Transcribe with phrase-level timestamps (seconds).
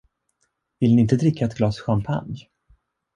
[0.79, 2.47] Vill ni inte dricka ett glas champagne?